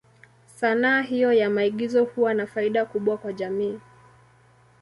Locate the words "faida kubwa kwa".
2.47-3.33